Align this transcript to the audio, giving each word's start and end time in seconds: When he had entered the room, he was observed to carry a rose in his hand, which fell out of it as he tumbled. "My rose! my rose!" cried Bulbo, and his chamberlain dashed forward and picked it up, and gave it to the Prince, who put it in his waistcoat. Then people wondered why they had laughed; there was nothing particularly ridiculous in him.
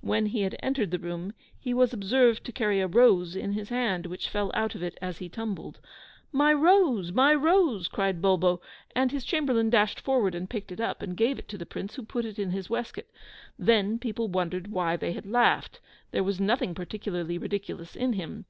When 0.00 0.26
he 0.26 0.40
had 0.42 0.56
entered 0.64 0.90
the 0.90 0.98
room, 0.98 1.32
he 1.60 1.72
was 1.72 1.92
observed 1.92 2.42
to 2.44 2.50
carry 2.50 2.80
a 2.80 2.88
rose 2.88 3.36
in 3.36 3.52
his 3.52 3.68
hand, 3.68 4.04
which 4.04 4.28
fell 4.28 4.50
out 4.52 4.74
of 4.74 4.82
it 4.82 4.98
as 5.00 5.18
he 5.18 5.28
tumbled. 5.28 5.78
"My 6.32 6.52
rose! 6.52 7.12
my 7.12 7.32
rose!" 7.32 7.86
cried 7.86 8.20
Bulbo, 8.20 8.60
and 8.96 9.12
his 9.12 9.22
chamberlain 9.24 9.70
dashed 9.70 10.00
forward 10.00 10.34
and 10.34 10.50
picked 10.50 10.72
it 10.72 10.80
up, 10.80 11.02
and 11.02 11.16
gave 11.16 11.38
it 11.38 11.46
to 11.50 11.56
the 11.56 11.64
Prince, 11.66 11.94
who 11.94 12.02
put 12.02 12.24
it 12.24 12.36
in 12.36 12.50
his 12.50 12.68
waistcoat. 12.68 13.06
Then 13.60 14.00
people 14.00 14.26
wondered 14.26 14.72
why 14.72 14.96
they 14.96 15.12
had 15.12 15.24
laughed; 15.24 15.78
there 16.10 16.24
was 16.24 16.40
nothing 16.40 16.74
particularly 16.74 17.38
ridiculous 17.38 17.94
in 17.94 18.14
him. 18.14 18.44